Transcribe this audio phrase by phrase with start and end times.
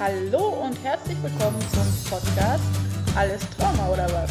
[0.00, 2.64] Hallo und herzlich willkommen zum Podcast
[3.14, 4.30] Alles Trauma oder was?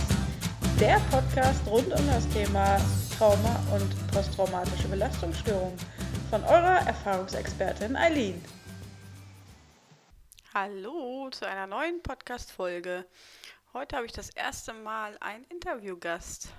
[0.80, 2.82] Der Podcast rund um das Thema
[3.16, 5.78] Trauma und posttraumatische Belastungsstörung
[6.32, 8.44] von eurer Erfahrungsexpertin Eileen.
[10.56, 13.06] Hallo zu einer neuen Podcast-Folge.
[13.72, 16.50] Heute habe ich das erste Mal einen Interviewgast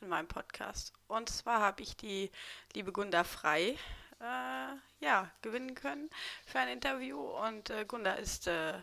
[0.00, 0.94] in meinem Podcast.
[1.08, 2.30] Und zwar habe ich die
[2.74, 3.76] liebe Gunda Frei
[4.20, 6.10] äh, ja, gewinnen können
[6.46, 7.20] für ein Interview.
[7.20, 8.74] Und äh, Gunda ist äh,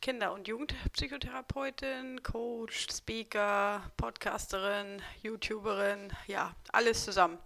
[0.00, 7.38] Kinder- und Jugendpsychotherapeutin, Coach, Speaker, Podcasterin, YouTuberin, ja, alles zusammen.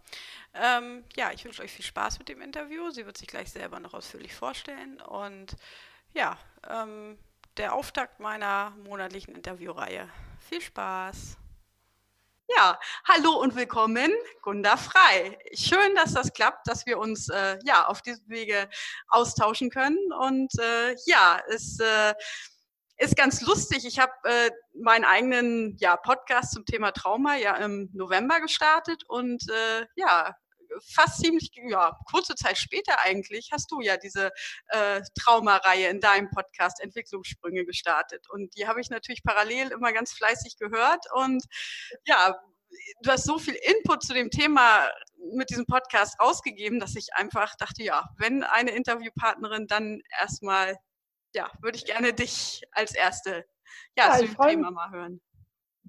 [0.55, 2.91] Ähm, ja, ich wünsche euch viel Spaß mit dem Interview.
[2.91, 5.01] Sie wird sich gleich selber noch ausführlich vorstellen.
[5.01, 5.57] Und
[6.13, 6.37] ja,
[6.69, 7.19] ähm,
[7.57, 10.09] der Auftakt meiner monatlichen Interviewreihe.
[10.49, 11.39] Viel Spaß!
[12.57, 15.39] Ja, hallo und willkommen, Gunda Frei.
[15.55, 18.69] Schön, dass das klappt, dass wir uns äh, ja auf diesem Wege
[19.09, 19.99] austauschen können.
[20.21, 22.15] Und äh, ja, es äh,
[22.99, 23.87] ist ganz lustig.
[23.87, 29.49] Ich habe äh, meinen eigenen ja, Podcast zum Thema Trauma ja im November gestartet und
[29.49, 30.35] äh, ja,
[30.81, 34.31] fast ziemlich, ja, kurze Zeit später eigentlich, hast du ja diese
[34.69, 38.29] äh, Traumareihe in deinem Podcast Entwicklungssprünge gestartet.
[38.31, 41.05] Und die habe ich natürlich parallel immer ganz fleißig gehört.
[41.15, 41.45] Und
[42.05, 42.37] ja,
[43.03, 44.91] du hast so viel Input zu dem Thema
[45.35, 50.77] mit diesem Podcast rausgegeben, dass ich einfach dachte, ja, wenn eine Interviewpartnerin, dann erstmal,
[51.35, 53.45] ja, würde ich gerne dich als erste
[53.97, 55.21] ja, ja zu dem Thema mal hören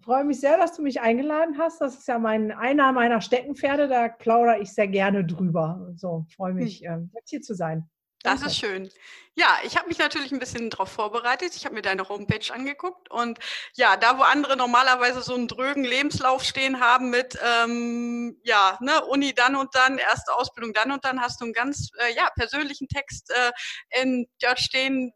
[0.03, 1.81] freue mich sehr, dass du mich eingeladen hast.
[1.81, 5.91] Das ist ja mein, einer meiner Steckenpferde, da plaudere ich sehr gerne drüber.
[5.95, 6.57] So, freue hm.
[6.57, 7.09] mich, hm.
[7.13, 7.89] jetzt hier zu sein.
[8.23, 8.89] Das ist schön.
[9.35, 11.55] Ja, ich habe mich natürlich ein bisschen darauf vorbereitet.
[11.57, 13.37] Ich habe mir deine Homepage angeguckt und
[13.73, 19.03] ja, da wo andere normalerweise so einen drögen Lebenslauf stehen haben mit ähm, ja, ne,
[19.05, 22.29] Uni dann und dann, erste Ausbildung dann und dann, hast du einen ganz äh, ja,
[22.35, 25.11] persönlichen Text äh, in dort stehen,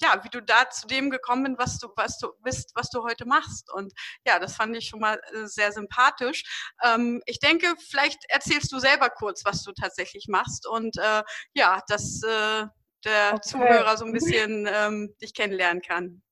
[0.00, 3.02] ja, wie du da zu dem gekommen bist, was du, was du bist, was du
[3.02, 3.72] heute machst.
[3.72, 3.92] Und
[4.26, 6.44] ja, das fand ich schon mal äh, sehr sympathisch.
[6.84, 11.22] Ähm, ich denke, vielleicht erzählst du selber kurz, was du tatsächlich machst und äh,
[11.54, 12.66] ja, dass äh,
[13.04, 13.40] der okay.
[13.42, 16.22] Zuhörer so ein bisschen ähm, dich kennenlernen kann.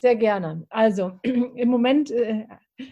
[0.00, 0.66] Sehr gerne.
[0.70, 2.46] Also im Moment äh,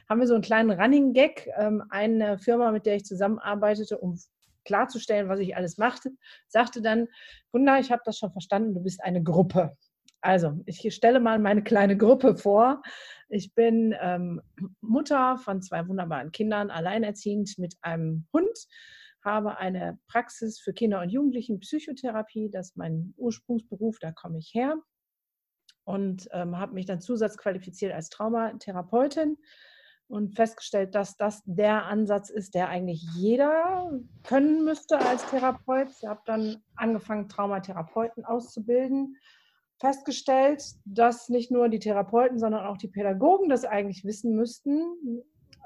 [0.08, 1.48] haben wir so einen kleinen Running Gag.
[1.56, 4.18] Ähm, eine Firma, mit der ich zusammenarbeitete, um
[4.64, 6.10] klarzustellen, was ich alles machte,
[6.48, 7.08] sagte dann,
[7.52, 9.76] Wunder, ich habe das schon verstanden, du bist eine Gruppe.
[10.22, 12.80] Also, ich stelle mal meine kleine Gruppe vor.
[13.28, 14.40] Ich bin ähm,
[14.80, 18.56] Mutter von zwei wunderbaren Kindern, alleinerziehend mit einem Hund,
[19.24, 24.52] habe eine Praxis für Kinder und Jugendlichen Psychotherapie, das ist mein Ursprungsberuf, da komme ich
[24.54, 24.76] her
[25.84, 29.38] und ähm, habe mich dann zusatzqualifiziert als Traumatherapeutin
[30.06, 35.88] und festgestellt, dass das der Ansatz ist, der eigentlich jeder können müsste als Therapeut.
[36.00, 39.16] Ich habe dann angefangen, Traumatherapeuten auszubilden
[39.82, 44.80] festgestellt, dass nicht nur die Therapeuten, sondern auch die Pädagogen das eigentlich wissen müssten,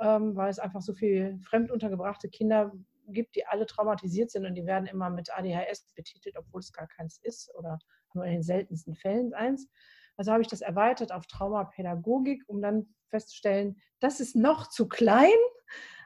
[0.01, 2.73] ähm, weil es einfach so viele fremd untergebrachte Kinder
[3.09, 6.89] gibt, die alle traumatisiert sind und die werden immer mit ADHS betitelt, obwohl es gar
[6.89, 7.79] keins ist oder
[8.15, 9.69] nur in den seltensten Fällen eins.
[10.17, 15.29] Also habe ich das erweitert auf Traumapädagogik, um dann festzustellen, das ist noch zu klein.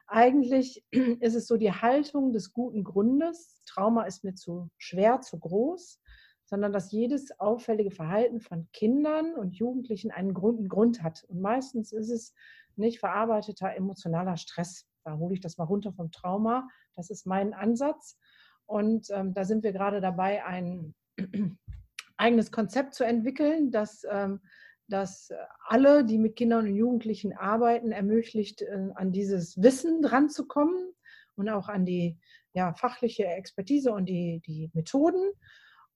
[0.09, 3.62] Eigentlich ist es so die Haltung des guten Grundes.
[3.66, 6.00] Trauma ist mir zu schwer, zu groß
[6.50, 11.25] sondern dass jedes auffällige Verhalten von Kindern und Jugendlichen einen Grund, einen Grund hat.
[11.28, 12.34] Und meistens ist es
[12.75, 14.84] nicht verarbeiteter emotionaler Stress.
[15.05, 16.69] Da hole ich das mal runter vom Trauma.
[16.97, 18.19] Das ist mein Ansatz.
[18.66, 20.94] Und ähm, da sind wir gerade dabei, ein
[22.16, 24.41] eigenes Konzept zu entwickeln, das, ähm,
[24.88, 25.31] das
[25.69, 30.93] alle, die mit Kindern und Jugendlichen arbeiten, ermöglicht, äh, an dieses Wissen dranzukommen
[31.37, 32.19] und auch an die
[32.55, 35.32] ja, fachliche Expertise und die, die Methoden.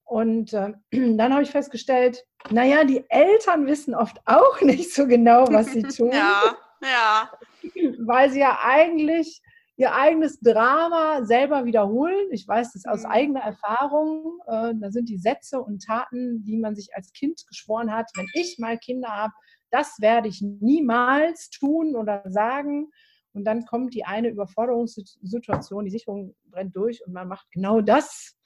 [0.05, 5.47] Und äh, dann habe ich festgestellt, naja, die Eltern wissen oft auch nicht so genau,
[5.51, 6.11] was sie tun.
[6.11, 7.31] ja, ja.
[8.05, 9.41] Weil sie ja eigentlich
[9.77, 12.27] ihr eigenes Drama selber wiederholen.
[12.31, 13.11] Ich weiß das aus mhm.
[13.11, 14.39] eigener Erfahrung.
[14.47, 18.27] Äh, da sind die Sätze und Taten, die man sich als Kind geschworen hat, wenn
[18.33, 19.33] ich mal Kinder habe,
[19.71, 22.89] das werde ich niemals tun oder sagen.
[23.33, 28.37] Und dann kommt die eine Überforderungssituation, die Sicherung brennt durch und man macht genau das,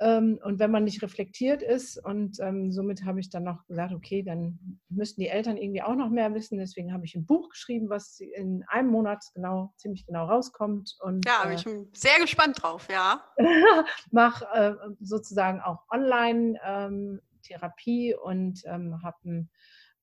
[0.00, 4.22] und wenn man nicht reflektiert ist und ähm, somit habe ich dann noch gesagt, okay,
[4.22, 4.58] dann
[4.88, 6.56] müssten die Eltern irgendwie auch noch mehr wissen.
[6.56, 10.96] Deswegen habe ich ein Buch geschrieben, was in einem Monat genau, ziemlich genau rauskommt.
[11.00, 13.22] Und, ja, äh, ich bin sehr gespannt drauf, ja.
[14.10, 19.50] mache äh, sozusagen auch Online-Therapie ähm, und ähm, habe einen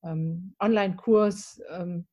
[0.04, 2.06] ähm, Online-Kurs ähm,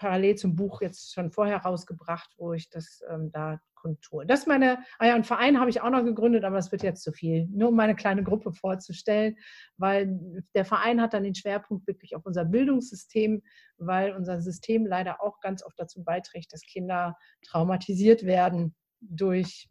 [0.00, 4.24] parallel zum Buch jetzt schon vorher rausgebracht, wo ich das ähm, da kundtue.
[4.26, 6.82] Das ist meine, ah ja, einen Verein habe ich auch noch gegründet, aber das wird
[6.82, 9.36] jetzt zu viel, nur um meine kleine Gruppe vorzustellen,
[9.76, 13.42] weil der Verein hat dann den Schwerpunkt wirklich auf unser Bildungssystem,
[13.76, 17.16] weil unser System leider auch ganz oft dazu beiträgt, dass Kinder
[17.46, 19.68] traumatisiert werden durch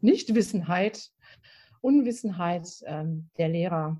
[0.00, 1.10] Nichtwissenheit,
[1.80, 3.98] Unwissenheit ähm, der Lehrer.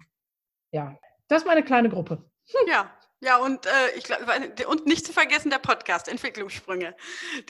[0.72, 0.98] Ja,
[1.28, 2.28] das ist meine kleine Gruppe.
[2.68, 2.90] Ja,
[3.24, 4.24] ja, und äh, ich glaube,
[4.68, 6.94] und nicht zu vergessen der Podcast, Entwicklungssprünge.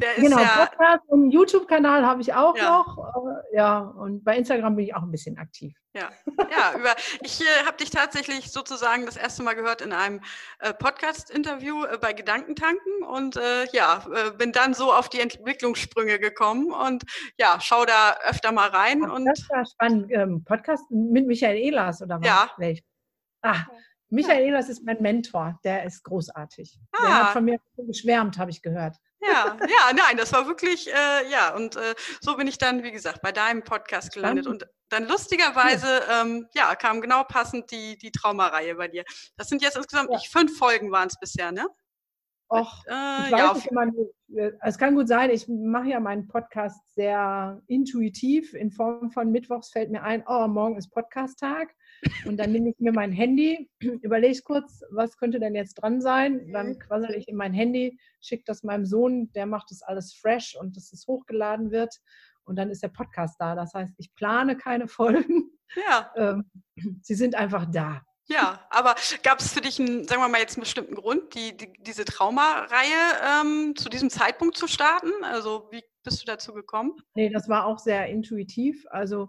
[0.00, 2.78] Der ist genau, ja, Podcast und YouTube-Kanal habe ich auch ja.
[2.78, 2.98] noch.
[3.52, 5.74] Äh, ja, und bei Instagram bin ich auch ein bisschen aktiv.
[5.92, 6.10] Ja,
[6.50, 10.20] ja über, ich äh, habe dich tatsächlich sozusagen das erste Mal gehört in einem
[10.60, 14.04] äh, Podcast-Interview äh, bei Gedankentanken und äh, ja,
[14.38, 17.04] bin dann so auf die Entwicklungssprünge gekommen und
[17.36, 19.02] ja, schau da öfter mal rein.
[19.04, 20.10] Ach, und das war spannend.
[20.10, 22.26] Ähm, Podcast mit Michael Ehlers oder was?
[22.26, 22.50] Ja.
[22.58, 22.82] Welch?
[23.42, 23.64] Ah,
[24.14, 26.78] Michael Ehlers ist mein Mentor, der ist großartig.
[26.92, 27.02] Ah.
[27.02, 28.96] Der hat von mir geschwärmt, habe ich gehört.
[29.20, 32.92] Ja, ja, nein, das war wirklich, äh, ja, und äh, so bin ich dann, wie
[32.92, 34.46] gesagt, bei deinem Podcast gelandet.
[34.46, 39.04] Und dann lustigerweise, ja, ähm, ja kam genau passend die, die Traumareihe bei dir.
[39.36, 40.18] Das sind jetzt insgesamt ja.
[40.30, 41.66] fünf Folgen waren es bisher, ne?
[42.50, 43.86] Och, äh, ich weiß ja, nicht immer,
[44.36, 49.32] äh, es kann gut sein, ich mache ja meinen Podcast sehr intuitiv in Form von
[49.32, 51.74] Mittwochs fällt mir ein, oh, morgen ist Podcast-Tag.
[52.24, 56.50] Und dann nehme ich mir mein Handy, überlege kurz, was könnte denn jetzt dran sein.
[56.52, 56.78] Dann mhm.
[56.78, 60.76] quassel ich in mein Handy, schicke das meinem Sohn, der macht das alles fresh und
[60.76, 62.00] dass es hochgeladen wird.
[62.44, 63.54] Und dann ist der Podcast da.
[63.54, 65.50] Das heißt, ich plane keine Folgen.
[65.76, 66.12] Ja.
[66.16, 66.50] Ähm,
[67.02, 68.02] sie sind einfach da.
[68.26, 71.56] Ja, aber gab es für dich einen, sagen wir mal jetzt einen bestimmten Grund, die,
[71.56, 75.10] die diese Traumareihe ähm, zu diesem Zeitpunkt zu starten?
[75.22, 76.96] Also wie bist du dazu gekommen?
[77.14, 78.86] Nee, das war auch sehr intuitiv.
[78.88, 79.28] Also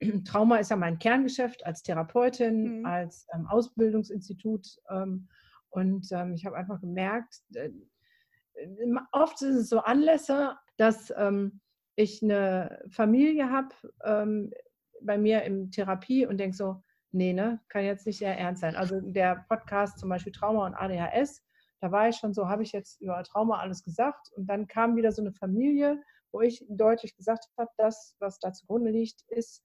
[0.24, 2.86] Trauma ist ja mein Kerngeschäft als Therapeutin, mhm.
[2.86, 4.66] als ähm, Ausbildungsinstitut.
[4.90, 5.28] Ähm,
[5.70, 7.70] und ähm, ich habe einfach gemerkt, äh,
[9.12, 11.60] oft sind es so Anlässe, dass ähm,
[11.96, 14.52] ich eine Familie habe ähm,
[15.02, 16.82] bei mir in Therapie und denke so,
[17.12, 18.76] nee, ne, kann jetzt nicht sehr ernst sein.
[18.76, 21.42] Also der Podcast zum Beispiel Trauma und ADHS,
[21.80, 24.30] da war ich schon so, habe ich jetzt über Trauma alles gesagt.
[24.36, 26.02] Und dann kam wieder so eine Familie,
[26.32, 29.64] wo ich deutlich gesagt habe, das, was da zugrunde liegt, ist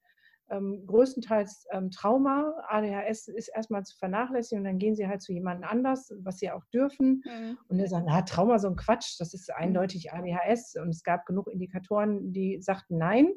[0.51, 2.53] ähm, größtenteils ähm, Trauma.
[2.68, 6.51] ADHS ist erstmal zu vernachlässigen und dann gehen sie halt zu jemandem anders, was sie
[6.51, 7.24] auch dürfen.
[7.25, 7.57] Mhm.
[7.68, 9.56] Und er sagt, na, Trauma, so ein Quatsch, das ist mhm.
[9.63, 10.75] eindeutig ADHS.
[10.75, 13.31] Und es gab genug Indikatoren, die sagten nein.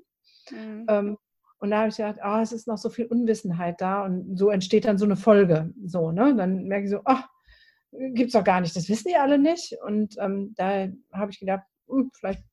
[0.50, 0.86] Mhm.
[0.88, 1.18] Ähm,
[1.58, 4.50] und da habe ich gedacht, oh, es ist noch so viel Unwissenheit da und so
[4.50, 5.72] entsteht dann so eine Folge.
[5.86, 6.34] So, ne?
[6.36, 7.26] Dann merke ich so, ach,
[7.92, 9.74] oh, gibt es doch gar nicht, das wissen die alle nicht.
[9.82, 12.44] Und ähm, da habe ich gedacht, hm, vielleicht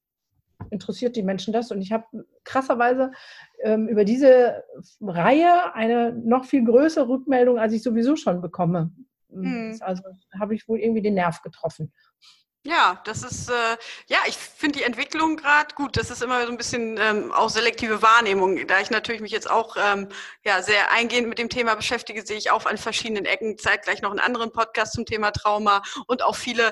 [0.69, 1.71] interessiert die Menschen das.
[1.71, 2.05] Und ich habe
[2.43, 3.11] krasserweise
[3.63, 4.63] ähm, über diese
[5.01, 8.91] Reihe eine noch viel größere Rückmeldung, als ich sowieso schon bekomme.
[9.29, 9.77] Mhm.
[9.81, 10.03] Also
[10.39, 11.91] habe ich wohl irgendwie den Nerv getroffen.
[12.63, 13.77] Ja, das ist, äh,
[14.07, 15.97] ja, ich finde die Entwicklung gerade gut.
[15.97, 18.67] Das ist immer so ein bisschen ähm, auch selektive Wahrnehmung.
[18.67, 20.09] Da ich natürlich mich jetzt auch ähm,
[20.45, 24.11] ja, sehr eingehend mit dem Thema beschäftige, sehe ich auch an verschiedenen Ecken zeitgleich noch
[24.11, 26.71] einen anderen Podcast zum Thema Trauma und auch viele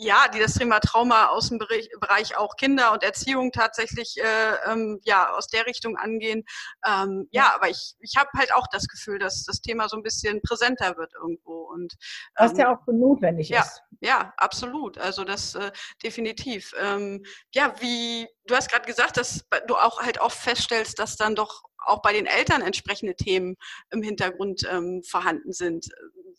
[0.00, 4.98] ja, die das Thema Trauma aus dem Bereich auch Kinder und Erziehung tatsächlich äh, ähm,
[5.04, 6.44] ja aus der Richtung angehen.
[6.86, 10.02] Ähm, ja, aber ich, ich habe halt auch das Gefühl, dass das Thema so ein
[10.02, 11.92] bisschen präsenter wird irgendwo und
[12.38, 13.82] ähm, was ja auch notwendig ja, ist.
[14.00, 14.96] Ja, absolut.
[14.96, 15.70] Also das äh,
[16.02, 16.72] definitiv.
[16.80, 17.24] Ähm,
[17.54, 21.62] ja, wie du hast gerade gesagt, dass du auch halt oft feststellst, dass dann doch
[21.86, 23.56] auch bei den Eltern entsprechende Themen
[23.90, 25.90] im Hintergrund ähm, vorhanden sind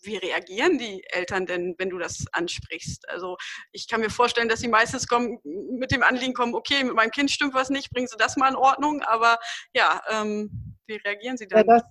[0.03, 3.07] wie reagieren die Eltern denn, wenn du das ansprichst?
[3.09, 3.37] Also
[3.71, 7.11] ich kann mir vorstellen, dass sie meistens kommen, mit dem Anliegen kommen, okay, mit meinem
[7.11, 9.01] Kind stimmt was nicht, bringen Sie das mal in Ordnung.
[9.01, 9.37] Aber
[9.73, 11.59] ja, ähm, wie reagieren sie dann?
[11.59, 11.83] Ja, das,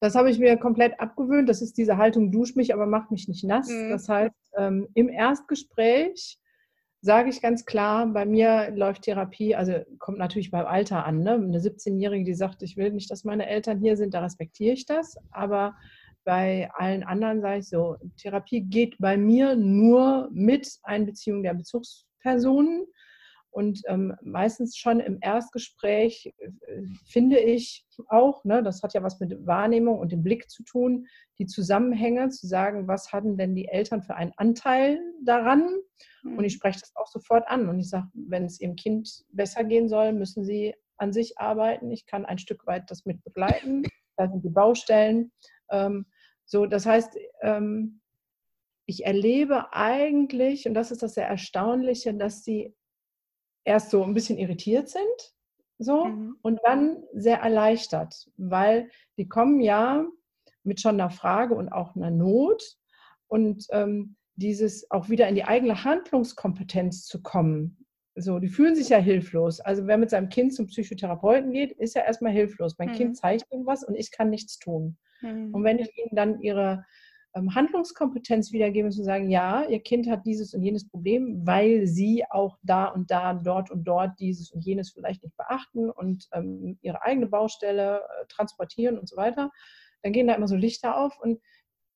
[0.00, 1.48] das habe ich mir komplett abgewöhnt.
[1.48, 3.68] Das ist diese Haltung, dusch mich, aber mach mich nicht nass.
[3.68, 3.90] Mhm.
[3.90, 6.38] Das heißt, ähm, im Erstgespräch
[7.00, 11.22] sage ich ganz klar, bei mir läuft Therapie, also kommt natürlich beim Alter an.
[11.22, 11.32] Ne?
[11.32, 14.86] Eine 17-Jährige, die sagt, ich will nicht, dass meine Eltern hier sind, da respektiere ich
[14.86, 15.16] das.
[15.30, 15.76] Aber
[16.24, 22.84] bei allen anderen sage ich so, Therapie geht bei mir nur mit Einbeziehung der Bezugspersonen.
[23.50, 29.18] Und ähm, meistens schon im Erstgespräch äh, finde ich auch, ne, das hat ja was
[29.20, 31.06] mit Wahrnehmung und dem Blick zu tun,
[31.38, 35.68] die Zusammenhänge zu sagen, was hatten denn die Eltern für einen Anteil daran?
[36.24, 36.58] Und ich mhm.
[36.58, 37.68] spreche das auch sofort an.
[37.68, 41.90] Und ich sage, wenn es ihrem Kind besser gehen soll, müssen sie an sich arbeiten.
[41.90, 43.82] Ich kann ein Stück weit das mit begleiten.
[44.16, 45.32] Da sind die Baustellen.
[45.70, 46.06] Ähm,
[46.44, 48.00] so, das heißt, ähm,
[48.86, 52.74] ich erlebe eigentlich, und das ist das sehr Erstaunliche, dass sie
[53.68, 55.34] erst so ein bisschen irritiert sind,
[55.78, 56.36] so, mhm.
[56.42, 60.04] und dann sehr erleichtert, weil die kommen ja
[60.64, 62.62] mit schon einer Frage und auch einer Not
[63.28, 67.84] und ähm, dieses auch wieder in die eigene Handlungskompetenz zu kommen.
[68.16, 69.60] So, die fühlen sich ja hilflos.
[69.60, 72.76] Also wer mit seinem Kind zum Psychotherapeuten geht, ist ja erstmal hilflos.
[72.78, 72.94] Mein mhm.
[72.94, 74.96] Kind zeigt ihm was und ich kann nichts tun.
[75.20, 75.54] Mhm.
[75.54, 76.84] Und wenn ich ihnen dann ihre
[77.34, 82.58] Handlungskompetenz wiedergebe, zu sagen, ja, ihr Kind hat dieses und jenes Problem, weil sie auch
[82.62, 87.02] da und da, dort und dort dieses und jenes vielleicht nicht beachten und ähm, ihre
[87.02, 89.50] eigene Baustelle äh, transportieren und so weiter,
[90.02, 91.40] dann gehen da immer so Lichter auf und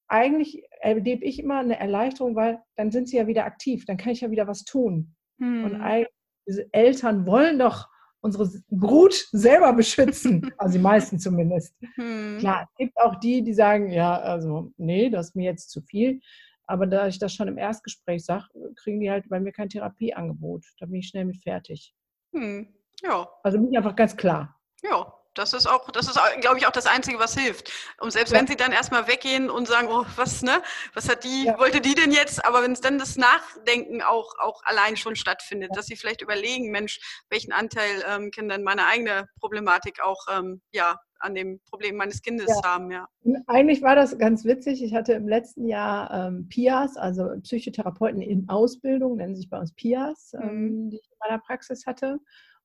[0.09, 4.13] eigentlich erlebe ich immer eine Erleichterung, weil dann sind sie ja wieder aktiv, dann kann
[4.13, 5.15] ich ja wieder was tun.
[5.39, 5.65] Hm.
[5.65, 6.07] Und
[6.47, 7.89] diese Eltern wollen doch
[8.23, 11.75] unsere Brut selber beschützen, also die meisten zumindest.
[11.97, 12.39] Hm.
[12.39, 15.83] Klar, es gibt auch die, die sagen, ja, also nee, das ist mir jetzt zu
[15.83, 16.21] viel.
[16.67, 20.65] Aber da ich das schon im Erstgespräch sage, kriegen die halt bei mir kein Therapieangebot.
[20.79, 21.95] Da bin ich schnell mit fertig.
[22.33, 22.69] Hm.
[23.03, 23.29] Ja.
[23.43, 24.59] Also bin ich einfach ganz klar.
[24.83, 27.73] Ja, das ist auch, das ist, glaube ich, auch das Einzige, was hilft.
[28.01, 28.39] Und selbst ja.
[28.39, 30.63] wenn sie dann erstmal weggehen und sagen, oh, was, ne,
[30.95, 31.59] was hat die, ja.
[31.59, 32.45] wollte die denn jetzt?
[32.45, 35.77] Aber wenn es dann das Nachdenken auch, auch allein schon stattfindet, ja.
[35.77, 40.61] dass sie vielleicht überlegen, Mensch, welchen Anteil ähm, kann dann meine eigene Problematik auch, ähm,
[40.73, 43.07] ja, an dem Problem meines Kindes haben, ja.
[43.47, 44.83] Eigentlich war das ganz witzig.
[44.83, 49.73] Ich hatte im letzten Jahr ähm, PIAs, also Psychotherapeuten in Ausbildung, nennen sich bei uns
[49.75, 50.49] PIAs, mhm.
[50.49, 52.19] ähm, die ich in meiner Praxis hatte.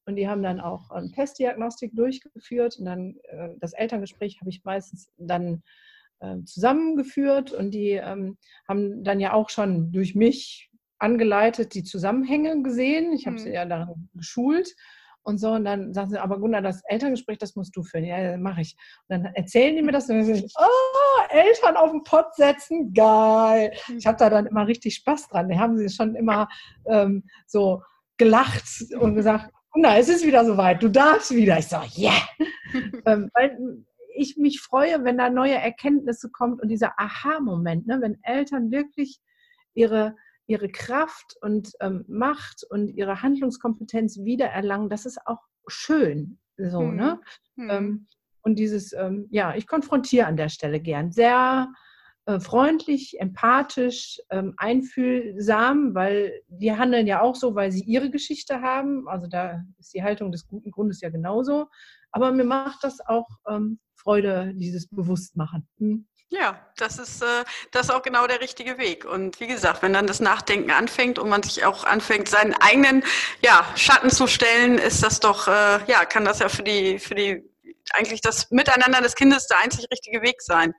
[0.08, 2.78] Und die haben dann auch ähm, Testdiagnostik durchgeführt.
[2.80, 5.64] Und dann äh, das Elterngespräch habe ich meistens dann
[6.22, 7.52] äh, zusammengeführt.
[7.52, 8.38] Und die ähm,
[8.68, 13.12] haben dann ja auch schon durch mich angeleitet die Zusammenhänge gesehen.
[13.12, 13.42] Ich habe mhm.
[13.42, 14.74] sie ja daran geschult.
[15.24, 18.06] Und so, und dann sagen sie, aber Gunnar, das Elterngespräch, das musst du führen.
[18.06, 18.78] Ja, mache ich.
[19.10, 22.94] Und dann erzählen die mir das und dann sagen, oh, Eltern auf den Pott setzen,
[22.94, 23.74] geil.
[23.98, 25.50] Ich habe da dann immer richtig Spaß dran.
[25.50, 26.48] Da haben sie schon immer
[26.86, 27.82] ähm, so
[28.16, 28.64] gelacht
[29.00, 31.58] und gesagt, na, es ist wieder soweit, du darfst wieder.
[31.60, 32.22] Ich sage, yeah.
[33.06, 33.58] ähm, weil
[34.16, 39.20] ich mich freue, wenn da neue Erkenntnisse kommt und dieser Aha-Moment, ne, wenn Eltern wirklich
[39.74, 40.16] ihre,
[40.48, 46.40] ihre Kraft und ähm, Macht und ihre Handlungskompetenz wiedererlangen, das ist auch schön.
[46.58, 46.96] So, hm.
[46.96, 47.22] ne?
[47.56, 47.70] Hm.
[47.70, 48.08] Ähm,
[48.42, 51.12] und dieses, ähm, ja, ich konfrontiere an der Stelle gern.
[51.12, 51.72] Sehr
[52.28, 58.62] äh, freundlich, empathisch, ähm, einfühlsam, weil die handeln ja auch so, weil sie ihre Geschichte
[58.62, 59.08] haben.
[59.08, 61.68] Also da ist die Haltung des guten Grundes ja genauso.
[62.12, 65.70] Aber mir macht das auch ähm, Freude, dieses Bewusstmachen.
[65.78, 66.06] Hm?
[66.28, 69.06] Ja, das ist, äh, das ist auch genau der richtige Weg.
[69.06, 73.06] Und wie gesagt, wenn dann das Nachdenken anfängt und man sich auch anfängt, seinen eigenen
[73.42, 77.16] ja, Schatten zu stellen, ist das doch, äh, ja, kann das ja für die, für
[77.16, 77.42] die
[77.94, 80.74] eigentlich das Miteinander des Kindes der einzig richtige Weg sein.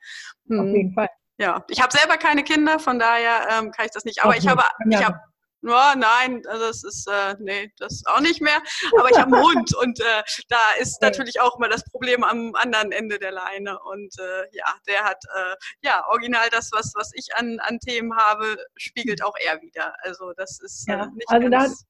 [0.48, 0.60] Hm.
[0.60, 1.08] Auf jeden Fall.
[1.38, 4.24] Ja, ich habe selber keine Kinder, von daher ähm, kann ich das nicht.
[4.24, 5.20] Aber ich habe, ich habe,
[5.60, 8.60] no, nein, also das ist, äh, nee, das auch nicht mehr.
[8.98, 12.56] Aber ich habe einen Hund und äh, da ist natürlich auch mal das Problem am
[12.56, 13.78] anderen Ende der Leine.
[13.78, 18.16] Und äh, ja, der hat äh, ja original das, was was ich an an Themen
[18.16, 19.94] habe, spiegelt auch er wieder.
[20.02, 21.84] Also das ist äh, ja, nicht also ganz.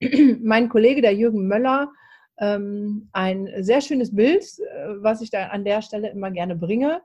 [0.00, 0.08] Da
[0.42, 1.92] mein Kollege, der Jürgen Möller,
[2.38, 7.02] ähm, ein sehr schönes Bild, äh, was ich da an der Stelle immer gerne bringe.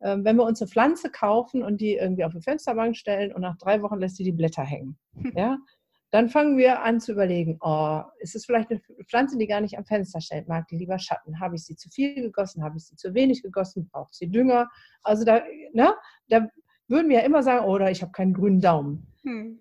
[0.00, 3.42] Ähm, wenn wir uns eine Pflanze kaufen und die irgendwie auf die Fensterbank stellen und
[3.42, 4.98] nach drei Wochen lässt sie die Blätter hängen,
[5.34, 5.58] ja,
[6.10, 9.76] dann fangen wir an zu überlegen, oh, ist es vielleicht eine Pflanze, die gar nicht
[9.76, 11.38] am Fenster steht, mag die lieber Schatten?
[11.38, 12.62] Habe ich sie zu viel gegossen?
[12.62, 13.88] Habe ich sie zu wenig gegossen?
[13.92, 14.68] Braucht sie Dünger?
[15.02, 15.94] Also da, ne,
[16.28, 16.48] da
[16.86, 19.06] würden wir ja immer sagen, oder ich habe keinen grünen Daumen.
[19.22, 19.60] Hm.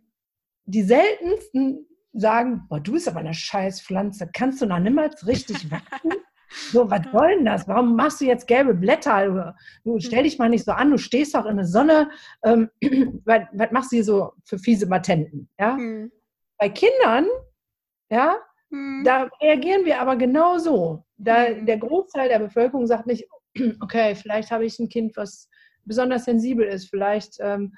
[0.66, 5.70] Die seltensten sagen, boah, du bist aber eine scheiß Pflanze, kannst du noch niemals richtig
[5.72, 6.14] wachsen?
[6.50, 7.68] So, was soll denn das?
[7.68, 9.56] Warum machst du jetzt gelbe Blätter?
[9.84, 12.10] Du stell dich mal nicht so an, du stehst doch in der Sonne.
[12.44, 12.70] Ähm,
[13.26, 15.50] was, was, machst du hier so für fiese Matenten?
[15.60, 15.76] Ja?
[15.76, 16.12] Hm.
[16.58, 17.28] Bei Kindern,
[18.10, 18.38] ja,
[18.72, 19.04] hm.
[19.06, 21.04] da reagieren wir aber genau so.
[21.18, 21.66] Da, hm.
[21.66, 23.28] Der Großteil der Bevölkerung sagt nicht,
[23.82, 25.50] okay, vielleicht habe ich ein Kind, was
[25.86, 27.74] besonders sensibel ist, vielleicht ähm,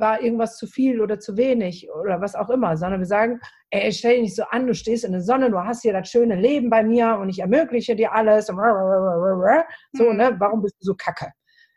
[0.00, 3.40] war irgendwas zu viel oder zu wenig oder was auch immer, sondern wir sagen,
[3.70, 6.08] ey, stell dich nicht so an, du stehst in der Sonne, du hast hier das
[6.08, 8.46] schöne Leben bei mir und ich ermögliche dir alles.
[8.46, 10.16] So, mhm.
[10.16, 10.36] ne?
[10.38, 11.32] Warum bist du so kacke?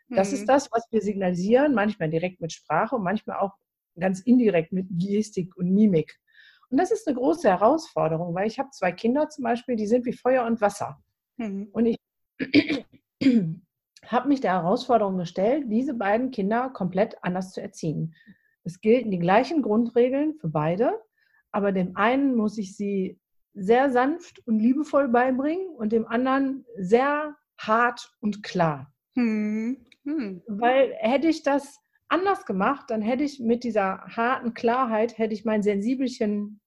[0.08, 0.34] Das mhm.
[0.34, 3.52] ist das, was wir signalisieren, manchmal direkt mit Sprache und manchmal auch
[3.98, 6.18] ganz indirekt mit Gestik und Mimik.
[6.70, 10.04] Und das ist eine große Herausforderung, weil ich habe zwei Kinder zum Beispiel, die sind
[10.06, 10.98] wie Feuer und Wasser.
[11.36, 11.68] Mhm.
[11.72, 11.98] Und ich
[14.06, 18.14] habe mich der Herausforderung gestellt, diese beiden Kinder komplett anders zu erziehen.
[18.64, 21.00] Es gelten die gleichen Grundregeln für beide,
[21.52, 23.20] aber dem einen muss ich sie
[23.52, 28.92] sehr sanft und liebevoll beibringen und dem anderen sehr hart und klar.
[29.14, 29.86] Hm.
[30.04, 30.42] Hm.
[30.48, 35.44] Weil hätte ich das anders gemacht, dann hätte ich mit dieser harten Klarheit, hätte ich
[35.44, 36.60] mein Sensibelchen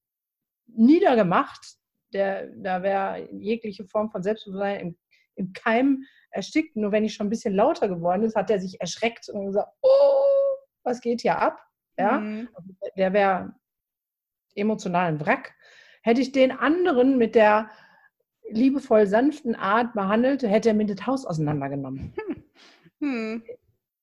[0.68, 1.76] niedergemacht.
[2.14, 4.98] Der, da wäre jegliche Form von Selbstbewusstsein im,
[5.36, 6.76] im Keim erstickt.
[6.76, 9.70] Nur wenn ich schon ein bisschen lauter geworden ist, hat er sich erschreckt und gesagt,
[9.82, 11.60] oh, was geht hier ab?
[12.00, 12.48] ja, Mhm.
[12.96, 13.54] der wäre
[14.56, 15.56] emotional ein Wrack.
[16.04, 17.70] Hätte ich den anderen mit der
[18.50, 22.14] liebevoll sanften Art behandelt, hätte er mir das Haus auseinandergenommen.
[23.00, 23.44] Mhm.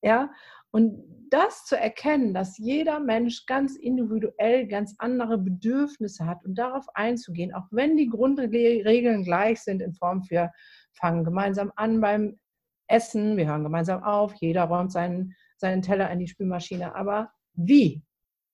[0.02, 0.31] Ja,
[0.71, 6.87] und das zu erkennen, dass jeder Mensch ganz individuell ganz andere Bedürfnisse hat und darauf
[6.95, 10.50] einzugehen, auch wenn die Grundregeln gleich sind in Form für
[10.93, 12.38] fangen gemeinsam an beim
[12.87, 18.02] Essen, wir hören gemeinsam auf, jeder räumt seinen, seinen Teller in die Spülmaschine, aber wie?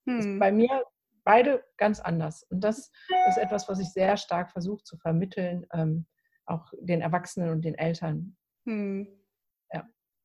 [0.07, 0.39] Mhm.
[0.39, 0.85] bei mir
[1.25, 2.45] beide ganz anders.
[2.45, 2.91] Und das
[3.29, 6.07] ist etwas, was ich sehr stark versuche zu vermitteln, ähm,
[6.47, 8.37] auch den Erwachsenen und den Eltern.
[8.67, 9.07] Hm.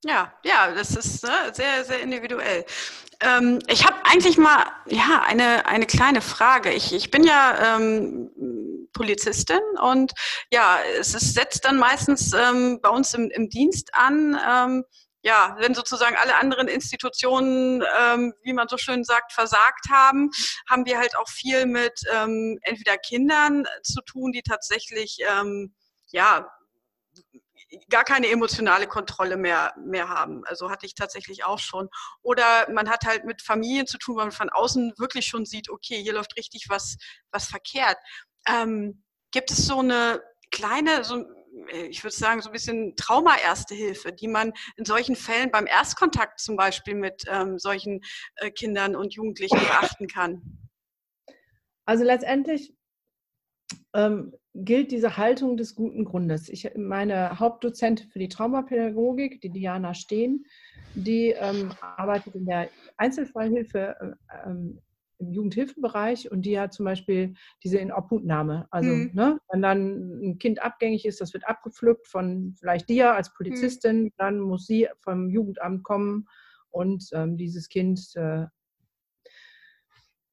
[0.05, 0.31] Ja.
[0.43, 2.63] Ja, das ist ne, sehr, sehr individuell.
[3.21, 6.71] Ähm, ich habe eigentlich mal ja eine, eine kleine Frage.
[6.71, 8.29] Ich, ich bin ja ähm,
[8.93, 10.13] Polizistin und
[10.51, 14.39] ja, es ist, setzt dann meistens ähm, bei uns im, im Dienst an.
[14.47, 14.83] Ähm,
[15.23, 20.29] ja, wenn sozusagen alle anderen Institutionen, ähm, wie man so schön sagt, versagt haben,
[20.69, 25.73] haben wir halt auch viel mit ähm, entweder Kindern zu tun, die tatsächlich ähm,
[26.11, 26.47] ja
[27.89, 30.43] gar keine emotionale Kontrolle mehr, mehr haben.
[30.45, 31.89] Also hatte ich tatsächlich auch schon.
[32.21, 35.69] Oder man hat halt mit Familien zu tun, weil man von außen wirklich schon sieht,
[35.69, 36.97] okay, hier läuft richtig was,
[37.31, 37.97] was verkehrt.
[38.47, 41.25] Ähm, gibt es so eine kleine, so,
[41.73, 46.39] ich würde sagen, so ein bisschen Trauma-Erste Hilfe, die man in solchen Fällen beim Erstkontakt
[46.39, 48.01] zum Beispiel mit ähm, solchen
[48.35, 50.69] äh, Kindern und Jugendlichen beachten kann?
[51.85, 52.73] Also letztendlich
[53.93, 56.49] ähm, gilt diese Haltung des guten Grundes.
[56.49, 60.45] Ich, meine Hauptdozentin für die Traumapädagogik, die Diana Steen,
[60.95, 64.79] die ähm, arbeitet in der Einzelfallhilfe äh, ähm,
[65.17, 68.67] im Jugendhilfebereich und die hat zum Beispiel diese Inobhutnahme.
[68.69, 69.11] Also Mhm.
[69.13, 74.11] ne, wenn dann ein Kind abgängig ist, das wird abgepflückt von vielleicht dir als Polizistin,
[74.17, 76.27] dann muss sie vom Jugendamt kommen
[76.69, 78.45] und ähm, dieses Kind äh,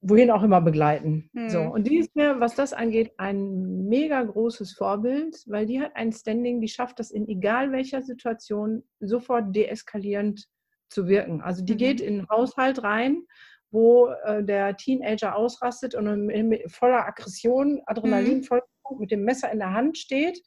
[0.02, 1.30] wohin auch immer begleiten.
[1.48, 1.70] So, Mhm.
[1.70, 6.12] und die ist mir, was das angeht, ein mega großes Vorbild, weil die hat ein
[6.12, 10.46] Standing, die schafft das in egal welcher Situation sofort deeskalierend
[10.88, 11.40] zu wirken.
[11.40, 11.78] Also die Mhm.
[11.78, 13.22] geht in einen Haushalt rein,
[13.70, 18.42] wo äh, der Teenager ausrastet und mit, mit voller Aggression, Adrenalin Mhm.
[18.42, 18.62] voll
[18.98, 20.42] mit dem Messer in der Hand steht.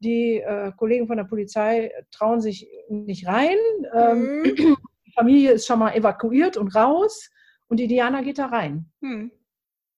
[0.00, 3.56] Die äh, Kollegen von der Polizei trauen sich nicht rein.
[3.94, 4.44] Ähm, Mhm.
[5.06, 7.30] die Familie ist schon mal evakuiert und raus
[7.68, 8.90] und die Diana geht da rein.
[9.02, 9.30] Hm.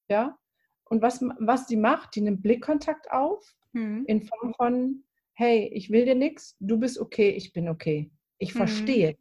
[0.09, 0.39] Ja?
[0.85, 4.05] Und was, was die macht, die nimmt Blickkontakt auf Hm.
[4.07, 5.05] in Form von,
[5.35, 8.11] hey, ich will dir nichts, du bist okay, ich bin okay.
[8.39, 8.59] Ich Mhm.
[8.59, 9.17] verstehe.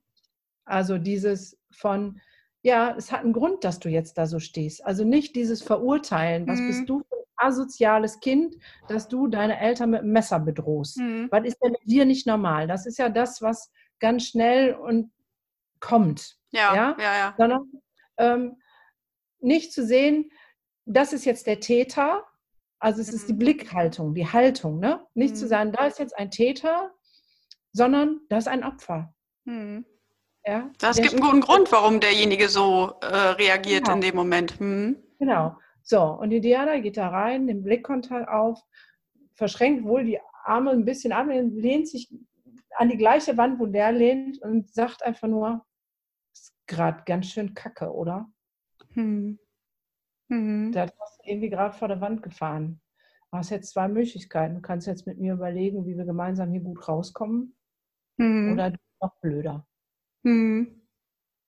[0.66, 2.20] Also dieses von,
[2.62, 4.86] ja, es hat einen Grund, dass du jetzt da so stehst.
[4.86, 8.56] Also nicht dieses Verurteilen, was bist du für ein asoziales Kind,
[8.88, 10.98] dass du deine Eltern mit dem Messer bedrohst.
[10.98, 11.28] Hm.
[11.32, 12.68] Was ist denn mit dir nicht normal?
[12.68, 15.12] Das ist ja das, was ganz schnell und
[15.80, 16.96] kommt Ja, Ja?
[17.00, 17.36] ja, ja.
[17.38, 17.70] sondern
[18.18, 18.58] ähm,
[19.40, 20.32] nicht zu sehen,
[20.86, 22.24] das ist jetzt der Täter,
[22.80, 23.40] also es ist die Mhm.
[23.40, 25.06] Blickhaltung, die Haltung, ne?
[25.14, 25.50] Nicht zu Mhm.
[25.50, 26.92] sagen, da ist jetzt ein Täter,
[27.74, 29.14] sondern da ist ein Opfer.
[29.46, 29.86] Hm.
[30.46, 30.72] Ja?
[30.80, 33.96] Das Der gibt einen guten Grund, warum derjenige so äh, reagiert Genau.
[33.96, 34.60] in dem Moment.
[34.60, 34.98] Hm.
[35.20, 35.58] Genau.
[35.84, 38.60] So, und die Diana geht da rein, nimmt Blickkontakt auf,
[39.36, 42.10] verschränkt wohl die Arme ein bisschen an, lehnt sich
[42.76, 45.66] an die gleiche Wand, wo der lehnt und sagt einfach nur,
[46.68, 48.30] gerade ganz schön kacke, oder?
[48.94, 49.40] Hm.
[50.30, 50.72] Hm.
[50.74, 52.82] Da hast du irgendwie gerade vor der Wand gefahren.
[53.32, 54.56] Du hast jetzt zwei Möglichkeiten.
[54.56, 57.56] Du kannst jetzt mit mir überlegen, wie wir gemeinsam hier gut rauskommen
[58.20, 58.54] Hm.
[58.54, 59.66] oder noch blöder.
[60.26, 60.82] Hm.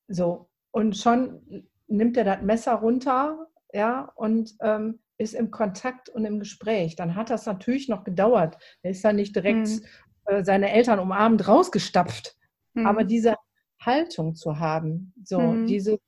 [0.07, 6.25] So, und schon nimmt er das Messer runter, ja, und ähm, ist im Kontakt und
[6.25, 6.95] im Gespräch.
[6.95, 8.57] Dann hat das natürlich noch gedauert.
[8.81, 9.85] Er ist dann nicht direkt Mhm.
[10.25, 12.37] äh, seine Eltern umarmend rausgestapft.
[12.75, 12.85] Hm.
[12.87, 13.35] Aber diese
[13.79, 15.65] Haltung zu haben, so, Mhm.
[15.67, 15.99] diese,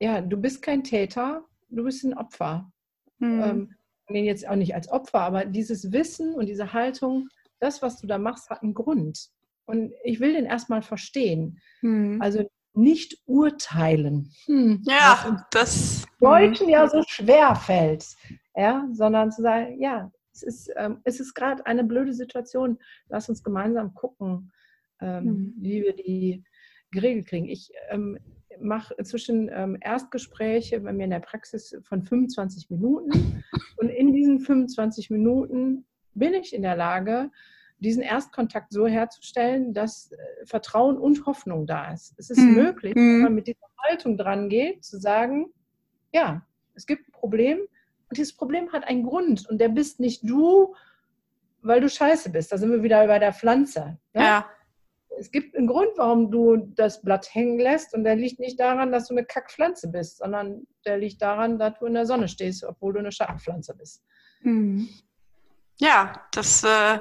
[0.00, 2.70] ja, du bist kein Täter, du bist ein Opfer.
[3.20, 3.40] Hm.
[3.42, 3.74] ähm,
[4.24, 7.28] jetzt auch nicht als Opfer, aber dieses Wissen und diese Haltung,
[7.60, 9.28] das, was du da machst, hat einen Grund.
[9.64, 11.60] Und ich will den erstmal verstehen.
[11.80, 12.20] Hm.
[12.20, 14.32] Also nicht urteilen.
[14.46, 16.04] Hm, ja, das.
[16.18, 18.04] Deutschen ja so schwer fällt.
[18.56, 22.78] Ja, sondern zu sagen, ja, es ist, ähm, es ist gerade eine blöde Situation.
[23.08, 24.50] Lass uns gemeinsam gucken,
[25.00, 25.54] ähm, Mhm.
[25.58, 26.42] wie wir die
[26.92, 27.48] geregelt kriegen.
[27.48, 28.18] Ich ähm,
[28.60, 33.42] mache inzwischen ähm, Erstgespräche bei mir in der Praxis von 25 Minuten.
[33.76, 37.30] Und in diesen 25 Minuten bin ich in der Lage,
[37.78, 42.14] diesen Erstkontakt so herzustellen, dass äh, Vertrauen und Hoffnung da ist.
[42.16, 42.54] Es ist Mhm.
[42.54, 43.14] möglich, Mhm.
[43.16, 45.46] wenn man mit dieser Haltung dran geht, zu sagen,
[46.12, 47.58] ja, es gibt ein Problem
[48.08, 50.74] und dieses Problem hat einen Grund und der bist nicht du,
[51.62, 52.52] weil du scheiße bist.
[52.52, 53.98] Da sind wir wieder bei der Pflanze.
[54.12, 54.22] Ne?
[54.22, 54.46] Ja.
[55.18, 58.92] Es gibt einen Grund, warum du das Blatt hängen lässt und der liegt nicht daran,
[58.92, 62.64] dass du eine Kackpflanze bist, sondern der liegt daran, dass du in der Sonne stehst,
[62.64, 64.02] obwohl du eine Schattenpflanze bist.
[64.40, 64.88] Mhm.
[65.78, 66.98] Ja, das äh,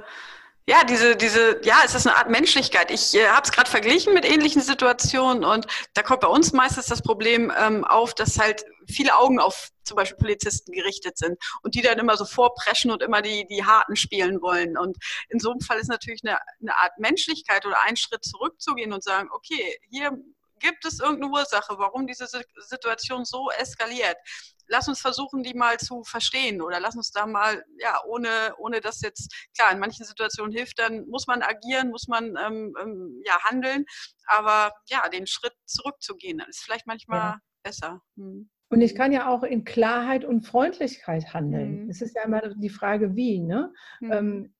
[0.68, 2.92] ja, diese, diese, ja, es ist eine Art Menschlichkeit.
[2.92, 6.86] Ich äh, habe es gerade verglichen mit ähnlichen Situationen und da kommt bei uns meistens
[6.86, 11.76] das Problem ähm, auf, dass halt viele Augen auf zum Beispiel Polizisten gerichtet sind und
[11.76, 14.78] die dann immer so vorpreschen und immer die, die Harten spielen wollen.
[14.78, 14.98] Und
[15.30, 19.04] in so einem Fall ist natürlich eine, eine Art Menschlichkeit oder einen Schritt zurückzugehen und
[19.04, 20.18] sagen, okay, hier
[20.62, 24.16] gibt es irgendeine Ursache, warum diese Situation so eskaliert?
[24.68, 28.80] Lass uns versuchen, die mal zu verstehen oder lass uns da mal, ja, ohne, ohne
[28.80, 33.22] das jetzt, klar, in manchen Situationen hilft, dann muss man agieren, muss man ähm, ähm,
[33.26, 33.86] ja handeln,
[34.28, 37.40] aber ja, den Schritt zurückzugehen, dann ist vielleicht manchmal ja.
[37.64, 38.02] besser.
[38.16, 38.50] Hm.
[38.72, 41.84] Und ich kann ja auch in Klarheit und Freundlichkeit handeln.
[41.84, 41.90] Mhm.
[41.90, 43.40] Es ist ja immer die Frage, wie.
[43.40, 43.74] Ne?
[44.00, 44.12] Mhm.
[44.12, 44.54] Ähm,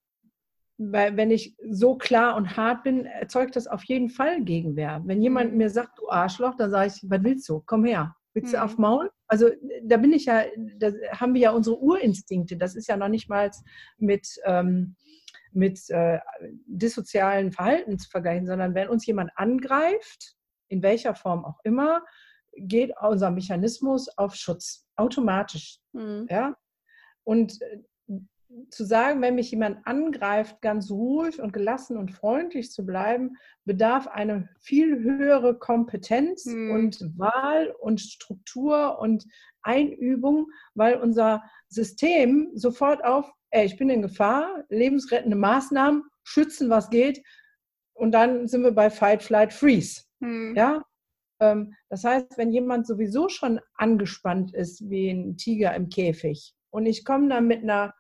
[0.78, 5.02] weil wenn ich so klar und hart bin, erzeugt das auf jeden Fall Gegenwehr.
[5.06, 5.60] Wenn jemand mhm.
[5.60, 7.64] mir sagt, du Arschloch, dann sage ich, was willst du?
[7.66, 8.16] Komm her.
[8.34, 8.64] Willst du mhm.
[8.64, 9.12] auf Maul?
[9.28, 9.50] Also
[9.84, 10.44] da bin ich ja,
[10.78, 12.58] da haben wir ja unsere Urinstinkte.
[12.58, 13.50] Das ist ja noch nicht mal
[13.98, 14.96] mit, ähm,
[15.54, 16.20] mit äh,
[16.66, 20.36] dissozialen Verhalten zu vergleichen, sondern wenn uns jemand angreift,
[20.68, 22.04] in welcher Form auch immer,
[22.56, 25.80] geht unser Mechanismus auf Schutz automatisch.
[25.94, 26.28] Mhm.
[26.30, 26.56] Ja?
[27.24, 27.82] Und äh,
[28.70, 34.08] zu sagen, wenn mich jemand angreift, ganz ruhig und gelassen und freundlich zu bleiben, bedarf
[34.08, 36.72] eine viel höhere Kompetenz hm.
[36.72, 39.26] und Wahl und Struktur und
[39.62, 46.90] Einübung, weil unser System sofort auf, ey, ich bin in Gefahr, lebensrettende Maßnahmen, schützen, was
[46.90, 47.24] geht,
[47.94, 50.04] und dann sind wir bei Fight, Flight, Freeze.
[50.22, 50.56] Hm.
[50.56, 50.84] Ja,
[51.90, 57.04] das heißt, wenn jemand sowieso schon angespannt ist wie ein Tiger im Käfig und ich
[57.04, 57.94] komme dann mit einer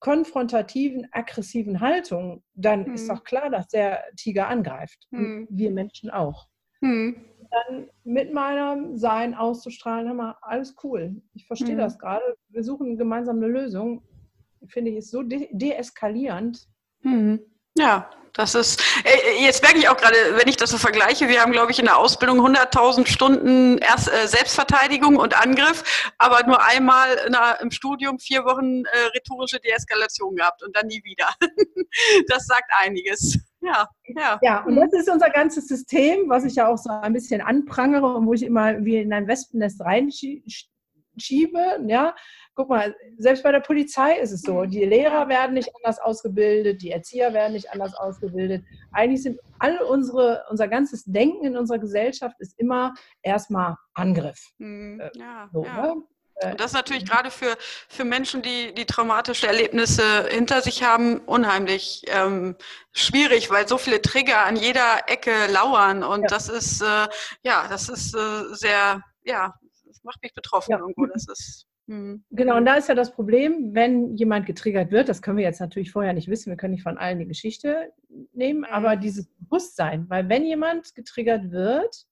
[0.00, 2.94] konfrontativen, aggressiven Haltung, dann hm.
[2.94, 5.06] ist doch klar, dass der Tiger angreift.
[5.10, 5.46] Hm.
[5.48, 6.48] wir Menschen auch.
[6.80, 7.16] Hm.
[7.50, 11.22] Dann mit meinem Sein auszustrahlen, hör mal, alles cool.
[11.34, 11.78] Ich verstehe hm.
[11.78, 12.36] das gerade.
[12.48, 14.02] Wir suchen gemeinsam eine Lösung.
[14.66, 16.66] Finde ich, ist so de deeskalierend.
[17.02, 17.40] Hm.
[17.76, 21.40] Ja, das ist, äh, jetzt merke ich auch gerade, wenn ich das so vergleiche, wir
[21.42, 26.64] haben, glaube ich, in der Ausbildung 100.000 Stunden erst, äh, Selbstverteidigung und Angriff, aber nur
[26.64, 31.28] einmal der, im Studium vier Wochen äh, rhetorische Deeskalation gehabt und dann nie wieder.
[32.28, 33.38] das sagt einiges.
[33.60, 34.38] Ja, ja.
[34.42, 38.14] Ja, und das ist unser ganzes System, was ich ja auch so ein bisschen anprangere
[38.14, 39.80] und wo ich immer wie in ein Wespennest
[41.12, 42.14] reinschiebe, ja,
[42.54, 46.82] guck mal, selbst bei der Polizei ist es so, die Lehrer werden nicht anders ausgebildet,
[46.82, 48.64] die Erzieher werden nicht anders ausgebildet.
[48.92, 54.52] Eigentlich sind alle unsere, unser ganzes Denken in unserer Gesellschaft ist immer erstmal Angriff.
[54.58, 55.00] Mhm.
[55.14, 55.82] Ja, so, ja.
[55.82, 56.02] Ne?
[56.44, 57.56] Und das ist natürlich gerade für,
[57.88, 62.56] für Menschen, die, die traumatische Erlebnisse hinter sich haben, unheimlich ähm,
[62.92, 66.02] schwierig, weil so viele Trigger an jeder Ecke lauern.
[66.02, 66.26] Und ja.
[66.26, 67.06] das ist, äh,
[67.44, 69.54] ja, das ist äh, sehr, ja,
[70.04, 70.78] macht mich betroffen ja.
[70.78, 71.06] irgendwo.
[71.06, 72.24] Das ist Mhm.
[72.30, 75.60] Genau, und da ist ja das Problem, wenn jemand getriggert wird, das können wir jetzt
[75.60, 77.92] natürlich vorher nicht wissen, wir können nicht von allen die Geschichte
[78.32, 78.66] nehmen, mhm.
[78.66, 82.06] aber dieses Bewusstsein, weil wenn jemand getriggert wird,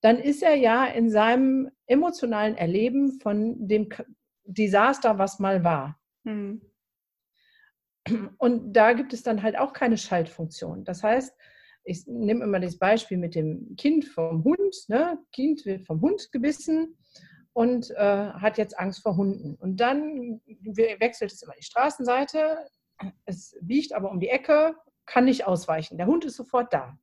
[0.00, 3.88] dann ist er ja in seinem emotionalen Erleben von dem
[4.44, 6.00] Desaster, was mal war.
[6.24, 6.60] Mhm.
[8.36, 10.82] Und da gibt es dann halt auch keine Schaltfunktion.
[10.82, 11.36] Das heißt,
[11.84, 14.76] ich nehme immer das Beispiel mit dem Kind vom Hund.
[14.88, 15.18] Ne?
[15.32, 16.96] Kind wird vom Hund gebissen
[17.52, 19.56] und äh, hat jetzt Angst vor Hunden.
[19.56, 22.58] Und dann wechselt es immer die Straßenseite,
[23.24, 25.98] es biegt aber um die Ecke, kann nicht ausweichen.
[25.98, 26.96] Der Hund ist sofort da.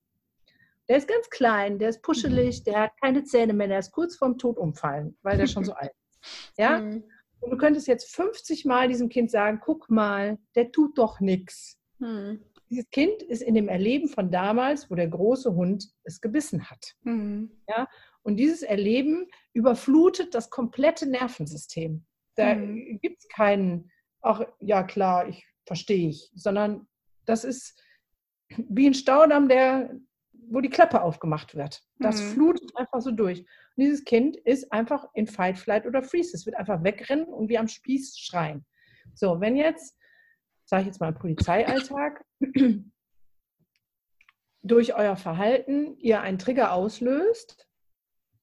[0.88, 4.16] Der ist ganz klein, der ist puschelig, der hat keine Zähne mehr, der ist kurz
[4.16, 6.20] vorm Tod umfallen, weil der schon so alt ist.
[6.58, 6.80] Ja?
[6.80, 7.04] Mhm.
[7.40, 11.80] Und du könntest jetzt 50 Mal diesem Kind sagen, guck mal, der tut doch nichts.
[12.00, 12.44] Mhm.
[12.70, 16.96] Dieses Kind ist in dem Erleben von damals, wo der große Hund es gebissen hat.
[17.02, 17.52] Mhm.
[17.68, 17.88] Ja?
[18.22, 22.06] Und dieses Erleben überflutet das komplette Nervensystem.
[22.36, 23.00] Da mhm.
[23.02, 26.88] gibt es keinen, ach ja klar, ich verstehe ich, sondern
[27.26, 27.82] das ist
[28.58, 29.96] wie ein Staudamm, der,
[30.50, 31.84] wo die Klappe aufgemacht wird.
[32.00, 32.34] Das mhm.
[32.34, 33.40] flutet einfach so durch.
[33.40, 36.36] Und dieses Kind ist einfach in Fight, Flight oder Freeze.
[36.36, 38.66] Es wird einfach wegrennen und wie am Spieß schreien.
[39.14, 39.96] So, wenn jetzt,
[40.70, 42.24] sage ich jetzt mal Polizeialltag,
[44.62, 47.70] durch euer Verhalten ihr einen Trigger auslöst,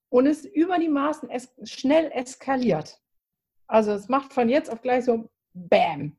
[0.09, 3.01] und es über die Maßen es schnell eskaliert.
[3.67, 6.17] Also es macht von jetzt auf gleich so Bam.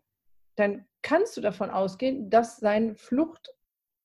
[0.56, 3.56] Dann kannst du davon ausgehen, dass sein Flucht-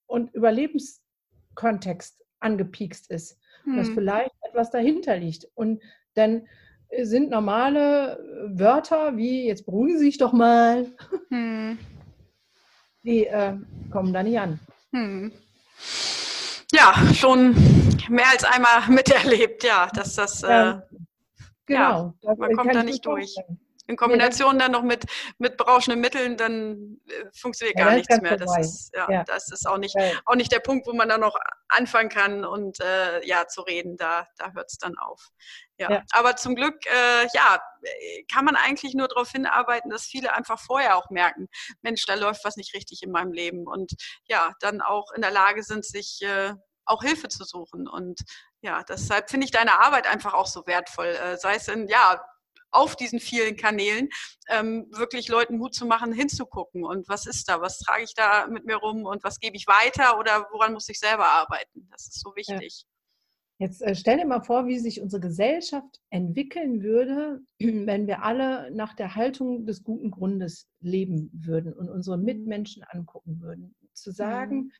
[0.07, 3.38] und Überlebenskontext angepiekst ist.
[3.65, 3.77] Hm.
[3.77, 5.47] Dass vielleicht etwas dahinter liegt.
[5.55, 5.83] Und
[6.15, 6.47] dann
[7.02, 8.18] sind normale
[8.52, 10.87] Wörter wie jetzt beruhigen Sie sich doch mal,
[11.28, 11.78] hm.
[13.02, 13.57] die äh,
[13.90, 14.61] kommen da nicht an.
[14.92, 15.33] Hm.
[16.72, 17.55] ja, schon
[18.09, 20.81] mehr als einmal miterlebt, ja, dass das, ja, äh,
[21.66, 22.14] genau.
[22.20, 23.35] Ja, man kommt da nicht durch.
[23.87, 25.05] In Kombination dann noch mit,
[25.38, 28.37] mit berauschenden Mitteln, dann äh, funktioniert ja, gar nichts mehr.
[28.37, 31.21] Das ist, ja, ja, das ist auch nicht, auch nicht der Punkt, wo man dann
[31.21, 31.37] noch
[31.68, 33.97] anfangen kann und äh, ja, zu reden.
[33.97, 35.29] Da, da hört es dann auf.
[35.79, 35.90] Ja.
[35.90, 36.03] ja.
[36.12, 37.61] Aber zum Glück, äh, ja,
[38.33, 41.49] kann man eigentlich nur darauf hinarbeiten, dass viele einfach vorher auch merken,
[41.83, 43.92] Mensch, da läuft was nicht richtig in meinem Leben und
[44.27, 47.88] ja, dann auch in der Lage sind, sich äh, auch Hilfe zu suchen.
[47.88, 48.21] Und
[48.61, 51.07] ja, deshalb finde ich deine Arbeit einfach auch so wertvoll.
[51.07, 52.25] Äh, sei es in, ja,
[52.72, 54.08] auf diesen vielen Kanälen
[54.48, 58.46] ähm, wirklich Leuten Mut zu machen, hinzugucken und was ist da, was trage ich da
[58.48, 61.88] mit mir rum und was gebe ich weiter oder woran muss ich selber arbeiten.
[61.90, 62.85] Das ist so wichtig.
[62.85, 62.92] Ja.
[63.58, 68.70] Jetzt äh, stell dir mal vor, wie sich unsere Gesellschaft entwickeln würde, wenn wir alle
[68.72, 72.24] nach der Haltung des guten Grundes leben würden und unsere mhm.
[72.24, 73.76] Mitmenschen angucken würden.
[73.92, 74.72] Zu sagen, mhm.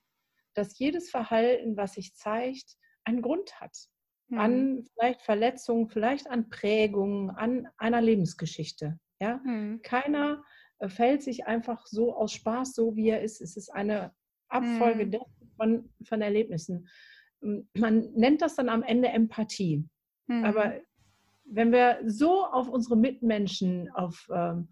[0.55, 3.89] dass jedes Verhalten, was sich zeigt, einen Grund hat
[4.33, 4.39] mhm.
[4.39, 8.99] an vielleicht Verletzungen, vielleicht an Prägungen, an einer Lebensgeschichte.
[9.21, 9.41] Ja?
[9.45, 9.81] Mhm.
[9.83, 10.43] Keiner
[10.79, 13.41] äh, fällt sich einfach so aus Spaß, so wie er ist.
[13.41, 14.13] Es ist eine
[14.49, 15.21] Abfolge mhm.
[15.57, 16.89] von, von Erlebnissen.
[17.75, 19.85] Man nennt das dann am Ende Empathie.
[20.29, 20.81] Aber mhm.
[21.45, 24.69] wenn wir so auf unsere Mitmenschen, auf ähm,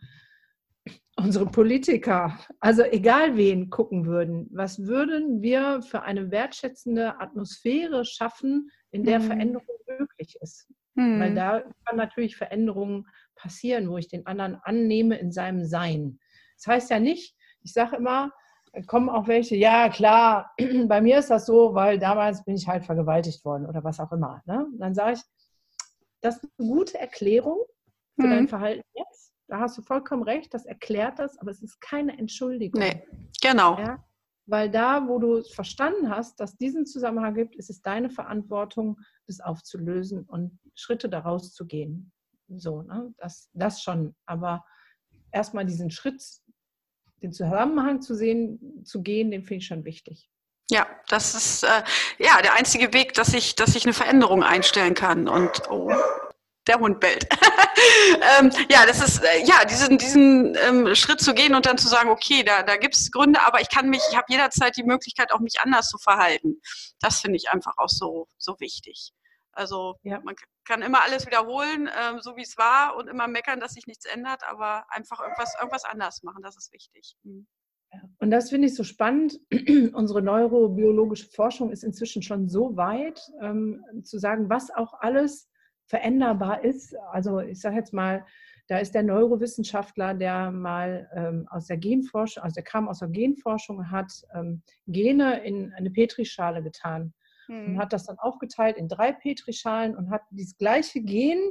[1.23, 8.71] unsere Politiker, also egal wen gucken würden, was würden wir für eine wertschätzende Atmosphäre schaffen,
[8.91, 9.25] in der mhm.
[9.25, 10.69] Veränderung möglich ist?
[10.95, 11.21] Mhm.
[11.21, 16.19] Weil da kann natürlich Veränderungen passieren, wo ich den anderen annehme in seinem Sein.
[16.57, 18.33] Das heißt ja nicht, ich sage immer,
[18.87, 20.53] kommen auch welche, ja klar,
[20.87, 24.13] bei mir ist das so, weil damals bin ich halt vergewaltigt worden oder was auch
[24.13, 24.43] immer.
[24.47, 24.67] Ne?
[24.79, 25.21] dann sage ich,
[26.21, 27.59] das ist eine gute Erklärung
[28.19, 28.31] für mhm.
[28.31, 32.17] dein Verhalten jetzt da hast du vollkommen recht, das erklärt das, aber es ist keine
[32.17, 32.81] Entschuldigung.
[32.81, 33.05] Nee,
[33.43, 33.79] genau.
[33.79, 34.05] Ja?
[34.47, 39.01] Weil da, wo du verstanden hast, dass es diesen Zusammenhang gibt, ist es deine Verantwortung,
[39.27, 42.13] das aufzulösen und Schritte daraus zu gehen.
[42.49, 43.13] So, ne?
[43.19, 44.15] das, das schon.
[44.27, 44.65] Aber
[45.33, 46.23] erstmal diesen Schritt,
[47.23, 50.31] den Zusammenhang zu sehen, zu gehen, den finde ich schon wichtig.
[50.71, 51.83] Ja, das ist äh,
[52.19, 55.29] ja der einzige Weg, dass ich, dass ich eine Veränderung einstellen kann.
[55.29, 55.93] Und oh,
[56.71, 57.27] der Hund bellt.
[58.39, 61.89] ähm, ja, das ist, äh, ja, diesen, diesen ähm, Schritt zu gehen und dann zu
[61.89, 64.85] sagen, okay, da, da gibt es Gründe, aber ich kann mich, ich habe jederzeit die
[64.85, 66.61] Möglichkeit, auch mich anders zu verhalten.
[67.01, 69.13] Das finde ich einfach auch so, so wichtig.
[69.53, 70.21] Also ja.
[70.21, 73.87] man kann immer alles wiederholen, ähm, so wie es war und immer meckern, dass sich
[73.87, 77.17] nichts ändert, aber einfach irgendwas, irgendwas anders machen, das ist wichtig.
[77.25, 77.47] Mhm.
[78.19, 79.41] Und das finde ich so spannend.
[79.95, 85.50] Unsere neurobiologische Forschung ist inzwischen schon so weit, ähm, zu sagen, was auch alles
[85.91, 86.97] veränderbar ist.
[87.11, 88.25] Also ich sage jetzt mal,
[88.69, 93.09] da ist der Neurowissenschaftler, der mal ähm, aus der Genforschung, also der kam aus der
[93.09, 97.13] Genforschung, hat ähm, Gene in eine Petrischale getan
[97.47, 97.67] hm.
[97.67, 101.51] und hat das dann aufgeteilt in drei Petrischalen und hat dieses gleiche Gen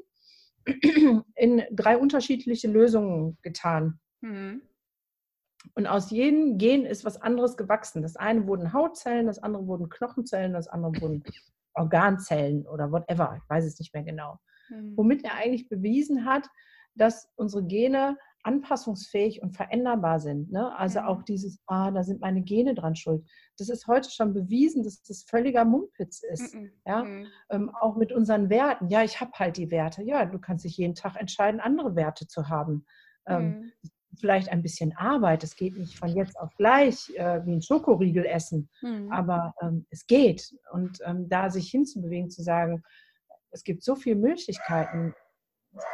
[1.36, 3.99] in drei unterschiedliche Lösungen getan.
[4.21, 4.62] Hm.
[5.75, 8.02] Und aus jedem Gen ist was anderes gewachsen.
[8.02, 11.25] Das eine wurden Hautzellen, das andere wurden Knochenzellen, das andere wurden
[11.80, 14.38] Organzellen oder whatever, ich weiß es nicht mehr genau.
[14.70, 14.94] Mhm.
[14.96, 16.48] Womit er eigentlich bewiesen hat,
[16.96, 20.52] dass unsere Gene anpassungsfähig und veränderbar sind.
[20.52, 20.76] Ne?
[20.78, 21.08] Also mhm.
[21.08, 23.28] auch dieses, ah, da sind meine Gene dran schuld.
[23.58, 26.56] Das ist heute schon bewiesen, dass das völliger Mumpitz ist.
[26.56, 26.72] Mhm.
[26.86, 27.04] Ja?
[27.04, 27.28] Mhm.
[27.50, 28.88] Ähm, auch mit unseren Werten.
[28.89, 30.04] Ja, ich habe halt die Werte.
[30.04, 32.86] Ja, du kannst dich jeden Tag entscheiden, andere Werte zu haben.
[33.28, 33.72] Ähm, mhm
[34.19, 35.43] vielleicht ein bisschen Arbeit.
[35.43, 39.12] Es geht nicht von jetzt auf gleich äh, wie ein Schokoriegel essen, mhm.
[39.12, 40.53] aber ähm, es geht.
[40.71, 42.84] Und ähm, da sich hinzubewegen, zu sagen,
[43.51, 45.13] es gibt so viele Möglichkeiten,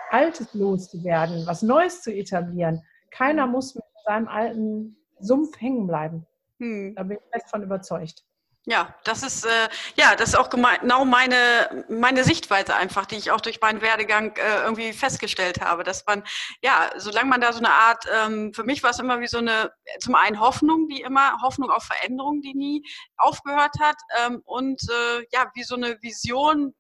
[0.09, 2.81] Altes loszuwerden, was Neues zu etablieren.
[3.11, 3.51] Keiner mhm.
[3.53, 6.25] muss mit seinem alten Sumpf hängen bleiben.
[6.59, 6.95] Mhm.
[6.95, 8.23] Da bin ich fest von überzeugt.
[8.67, 13.29] Ja, das ist äh, ja das ist auch genau meine meine Sichtweise einfach, die ich
[13.29, 16.23] auch durch meinen Werdegang äh, irgendwie festgestellt habe, dass man
[16.63, 19.37] ja, solange man da so eine Art, ähm, für mich war es immer wie so
[19.37, 22.83] eine zum einen Hoffnung, die immer Hoffnung auf Veränderung, die nie
[23.17, 26.73] aufgehört hat ähm, und äh, ja wie so eine Vision,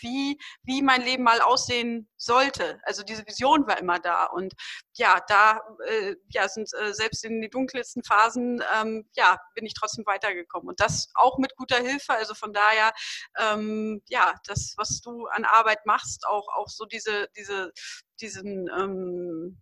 [0.00, 2.80] wie, wie mein Leben mal aussehen sollte.
[2.84, 4.26] Also diese Vision war immer da.
[4.26, 4.54] Und
[4.94, 9.74] ja, da äh, ja, sind äh, selbst in den dunkelsten Phasen, ähm, ja, bin ich
[9.74, 10.68] trotzdem weitergekommen.
[10.68, 12.12] Und das auch mit guter Hilfe.
[12.14, 12.92] Also von daher,
[13.38, 17.72] ähm, ja, das, was du an Arbeit machst, auch, auch so diese, diese,
[18.20, 19.60] diesen, ähm,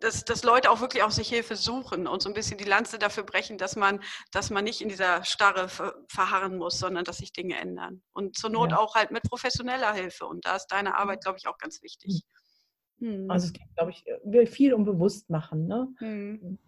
[0.00, 2.98] dass, dass Leute auch wirklich auf sich Hilfe suchen und so ein bisschen die Lanze
[2.98, 4.00] dafür brechen, dass man,
[4.32, 5.68] dass man nicht in dieser Starre
[6.08, 8.02] verharren muss, sondern dass sich Dinge ändern.
[8.12, 8.78] Und zur Not ja.
[8.78, 10.26] auch halt mit professioneller Hilfe.
[10.26, 12.22] Und da ist deine Arbeit, glaube ich, auch ganz wichtig.
[13.00, 13.30] Hm.
[13.30, 15.88] Also es geht, glaube ich, viel um Bewusstmachen, ne?
[15.98, 16.58] Hm.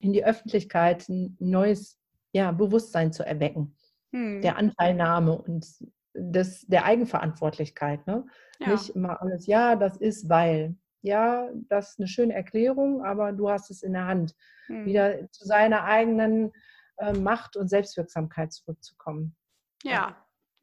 [0.00, 1.98] in die Öffentlichkeit ein neues
[2.32, 3.76] ja, Bewusstsein zu erwecken.
[4.12, 4.40] hm.
[4.42, 5.66] der Anteilnahme und
[6.14, 8.06] des, der Eigenverantwortlichkeit.
[8.06, 8.26] Ne?
[8.58, 8.70] Ja.
[8.70, 10.74] Nicht immer alles, ja, das ist weil.
[11.02, 14.34] Ja, das ist eine schöne Erklärung, aber du hast es in der Hand,
[14.66, 14.86] hm.
[14.86, 16.52] wieder zu seiner eigenen
[16.98, 19.36] äh, Macht und Selbstwirksamkeit zurückzukommen.
[19.82, 20.16] Ja,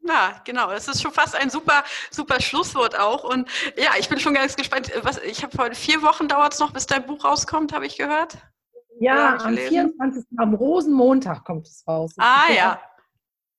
[0.06, 0.70] ja, genau.
[0.70, 3.24] Das ist schon fast ein super, super Schlusswort auch.
[3.24, 4.92] Und ja, ich bin schon ganz gespannt.
[5.02, 7.98] Was, ich habe heute vier Wochen dauert es noch, bis dein Buch rauskommt, habe ich
[7.98, 8.38] gehört.
[9.00, 10.26] Ja, am 24.
[10.38, 12.14] am Rosenmontag kommt es raus.
[12.16, 12.82] Das ah ja.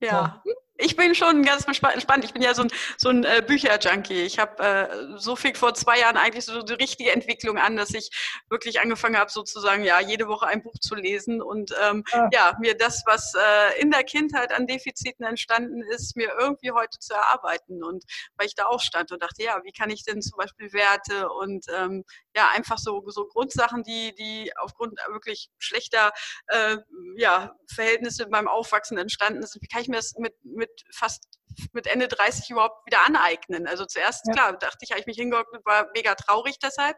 [0.01, 0.43] Ja.
[0.45, 2.25] So ich bin schon ganz entspannt.
[2.25, 4.23] Ich bin ja so ein, so ein äh, Bücher-Junkie.
[4.23, 7.95] Ich habe äh, so viel vor zwei Jahren eigentlich so die richtige Entwicklung an, dass
[7.95, 8.11] ich
[8.49, 12.29] wirklich angefangen habe, sozusagen ja jede Woche ein Buch zu lesen und ähm, ja.
[12.33, 12.57] ja.
[12.61, 17.15] mir das, was äh, in der Kindheit an Defiziten entstanden ist, mir irgendwie heute zu
[17.15, 17.85] erarbeiten.
[17.85, 18.05] Und
[18.37, 21.29] weil ich da auch stand und dachte, ja, wie kann ich denn zum Beispiel Werte
[21.29, 26.13] und ähm, ja einfach so so Grundsachen, die die aufgrund wirklich schlechter
[26.49, 26.79] äh,
[27.17, 31.29] ja Verhältnisse beim Aufwachsen entstanden sind, wie kann ich mir das mit mit mit fast
[31.73, 33.69] mit Ende 30 überhaupt wieder aneignen.
[33.69, 34.33] Also zuerst, ja.
[34.33, 36.97] klar, dachte ich, habe ich mich hingehockt und war mega traurig deshalb.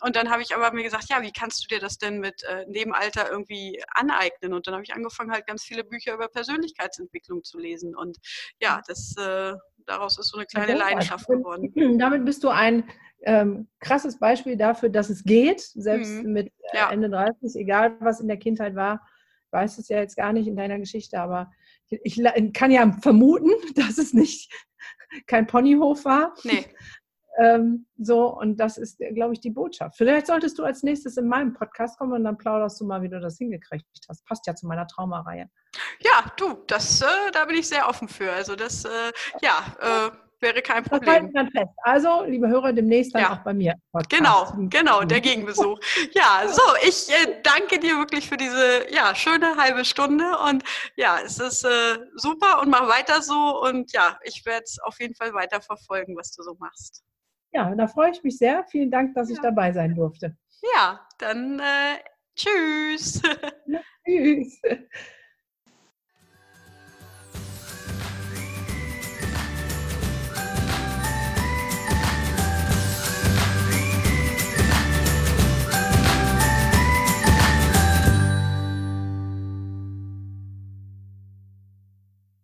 [0.00, 2.42] Und dann habe ich aber mir gesagt, ja, wie kannst du dir das denn mit
[2.42, 4.52] äh, Nebenalter irgendwie aneignen?
[4.52, 7.94] Und dann habe ich angefangen, halt ganz viele Bücher über Persönlichkeitsentwicklung zu lesen.
[7.94, 8.18] Und
[8.60, 9.54] ja, das äh,
[9.86, 11.72] daraus ist so eine kleine Leidenschaft geworden.
[11.98, 12.90] Damit bist du ein
[13.22, 16.32] ähm, krasses Beispiel dafür, dass es geht, selbst mhm.
[16.32, 16.90] mit äh, ja.
[16.90, 19.00] Ende 30, egal was in der Kindheit war.
[19.46, 21.52] Ich weiß es ja jetzt gar nicht in deiner Geschichte, aber
[21.88, 24.52] ich kann ja vermuten, dass es nicht
[25.26, 26.34] kein Ponyhof war.
[26.44, 26.66] Nee.
[27.36, 29.96] Ähm, so, und das ist, glaube ich, die Botschaft.
[29.96, 33.08] Vielleicht solltest du als nächstes in meinem Podcast kommen und dann plauderst du mal, wie
[33.08, 34.24] du das hingekriegt hast.
[34.24, 35.50] Passt ja zu meiner Traumareihe.
[35.98, 38.30] Ja, du, das, äh, da bin ich sehr offen für.
[38.32, 40.10] Also das, äh, ja, äh,
[40.44, 41.32] wäre kein Problem.
[41.32, 41.72] Das fest.
[41.82, 43.32] Also, liebe Hörer, demnächst dann ja.
[43.32, 43.74] auch bei mir.
[43.90, 44.10] Podcast.
[44.10, 45.80] Genau, genau, der Gegenbesuch.
[46.12, 50.62] ja, so, ich äh, danke dir wirklich für diese ja, schöne halbe Stunde und
[50.96, 55.00] ja, es ist äh, super und mach weiter so und ja, ich werde es auf
[55.00, 57.02] jeden Fall weiter verfolgen, was du so machst.
[57.52, 58.64] Ja, da freue ich mich sehr.
[58.64, 59.34] Vielen Dank, dass ja.
[59.34, 60.36] ich dabei sein durfte.
[60.74, 61.98] Ja, dann äh,
[62.36, 63.22] tschüss.
[64.06, 64.60] tschüss.